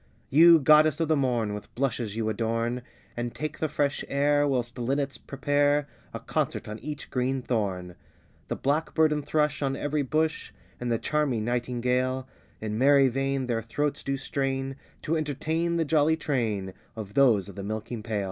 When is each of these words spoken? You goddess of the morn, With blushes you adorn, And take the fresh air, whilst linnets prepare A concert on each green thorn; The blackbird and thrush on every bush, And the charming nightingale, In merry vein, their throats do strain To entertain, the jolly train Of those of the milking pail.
You 0.31 0.57
goddess 0.57 0.99
of 0.99 1.09
the 1.09 1.15
morn, 1.15 1.53
With 1.53 1.75
blushes 1.75 2.15
you 2.15 2.27
adorn, 2.27 2.81
And 3.15 3.35
take 3.35 3.59
the 3.59 3.69
fresh 3.69 4.03
air, 4.07 4.47
whilst 4.47 4.79
linnets 4.79 5.19
prepare 5.19 5.87
A 6.11 6.19
concert 6.19 6.67
on 6.67 6.79
each 6.79 7.11
green 7.11 7.43
thorn; 7.43 7.95
The 8.47 8.55
blackbird 8.55 9.13
and 9.13 9.23
thrush 9.23 9.61
on 9.61 9.75
every 9.75 10.01
bush, 10.01 10.53
And 10.79 10.91
the 10.91 10.97
charming 10.97 11.45
nightingale, 11.45 12.27
In 12.59 12.79
merry 12.79 13.09
vein, 13.09 13.45
their 13.45 13.61
throats 13.61 14.01
do 14.03 14.17
strain 14.17 14.75
To 15.03 15.15
entertain, 15.15 15.75
the 15.77 15.85
jolly 15.85 16.17
train 16.17 16.73
Of 16.95 17.13
those 17.13 17.47
of 17.47 17.55
the 17.55 17.61
milking 17.61 18.01
pail. 18.01 18.19